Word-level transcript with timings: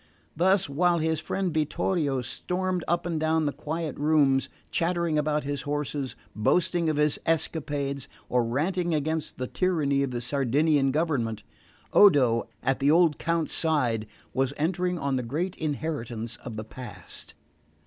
Thus, 0.35 0.67
while 0.67 0.97
his 0.97 1.19
friend 1.19 1.53
Vittorio 1.53 2.23
stormed 2.23 2.83
up 2.87 3.05
and 3.05 3.19
down 3.19 3.45
the 3.45 3.51
quiet 3.51 3.95
rooms, 3.99 4.49
chattering 4.71 5.19
about 5.19 5.43
his 5.43 5.61
horses, 5.61 6.15
boasting 6.35 6.89
of 6.89 6.97
his 6.97 7.19
escapades, 7.23 8.07
or 8.27 8.43
ranting 8.43 8.95
against 8.95 9.37
the 9.37 9.45
tyranny 9.45 10.01
of 10.01 10.09
the 10.09 10.19
Sardinian 10.19 10.89
government, 10.89 11.43
Odo, 11.93 12.49
at 12.63 12.79
the 12.79 12.89
old 12.89 13.19
Count's 13.19 13.53
side, 13.53 14.07
was 14.33 14.55
entering 14.57 14.97
on 14.97 15.17
the 15.17 15.21
great 15.21 15.55
inheritance 15.57 16.35
of 16.37 16.57
the 16.57 16.65
past. 16.65 17.35